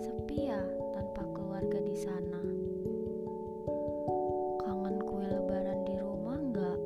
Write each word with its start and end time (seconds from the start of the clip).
Sepi 0.00 0.48
ya 0.48 0.56
tanpa 0.96 1.28
keluarga 1.36 1.76
di 1.84 1.92
sana. 1.92 2.40
Kangen 4.64 4.96
kue 5.04 5.28
lebaran 5.28 5.84
di 5.84 5.92
rumah 6.00 6.40
nggak? 6.40 6.78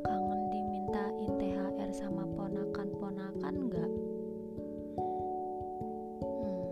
Kangen 0.00 0.40
dimintain 0.48 1.30
THR 1.36 1.90
sama 1.92 2.24
ponakan-ponakan 2.32 3.54
nggak? 3.68 3.92
Hmm, 6.24 6.64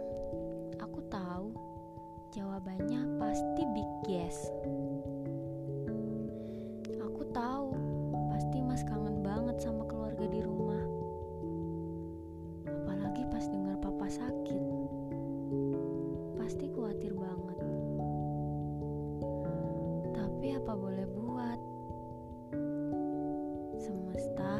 aku 0.80 1.00
tahu 1.12 1.52
jawabannya 2.32 3.20
pasti 3.20 3.62
big 3.76 3.90
yes. 4.08 4.48
Tapi 20.42 20.58
apa 20.58 20.74
boleh 20.74 21.06
buat? 21.06 21.60
Semesta 23.78 24.58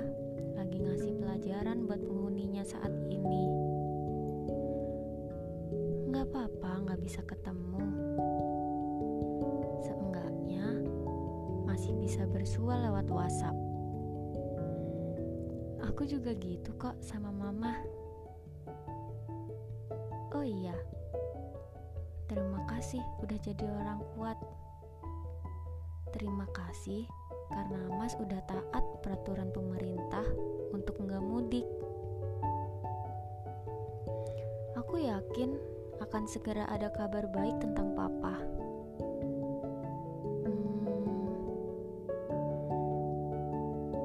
lagi 0.54 0.78
ngasih 0.78 1.10
pelajaran 1.18 1.90
buat 1.90 1.98
penghuninya 1.98 2.62
saat 2.62 2.94
ini. 3.10 3.50
Nggak 6.06 6.30
apa-apa, 6.30 6.86
nggak 6.86 7.02
bisa 7.02 7.18
ketemu. 7.26 7.82
Seenggaknya 9.82 10.86
masih 11.66 11.98
bisa 11.98 12.30
bersua 12.30 12.78
lewat 12.86 13.10
WhatsApp. 13.10 13.58
Aku 15.90 16.06
juga 16.06 16.30
gitu 16.38 16.70
kok 16.78 16.94
sama 17.02 17.34
mama. 17.34 17.74
Oh 20.30 20.46
iya, 20.46 20.78
terima 22.30 22.62
kasih 22.70 23.02
udah 23.26 23.38
jadi 23.42 23.66
orang 23.66 23.98
kuat. 24.14 24.38
Terima 26.12 26.44
kasih 26.52 27.08
karena 27.48 27.88
Mas 27.96 28.12
udah 28.20 28.36
taat 28.44 28.84
peraturan 29.00 29.48
pemerintah 29.48 30.24
untuk 30.76 31.00
nggak 31.00 31.24
mudik. 31.24 31.64
Aku 34.76 35.00
yakin 35.00 35.56
akan 36.04 36.28
segera 36.28 36.68
ada 36.68 36.92
kabar 36.92 37.24
baik 37.32 37.56
tentang 37.64 37.96
Papa. 37.96 38.44
Hmm, 40.44 40.92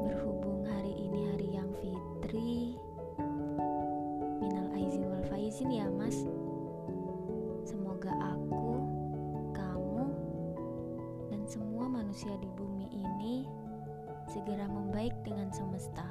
berhubung 0.08 0.64
hari 0.64 0.96
ini 0.96 1.28
hari 1.28 1.48
yang 1.60 1.72
fitri, 1.76 2.80
minal 4.40 4.68
aizin 4.80 5.12
wal 5.12 5.28
faizin 5.28 5.76
ya 5.76 5.92
Mas. 5.92 6.24
manusia 12.18 12.42
di 12.42 12.50
bumi 12.58 12.90
ini 12.98 13.46
segera 14.26 14.66
membaik 14.66 15.14
dengan 15.22 15.54
semesta. 15.54 16.02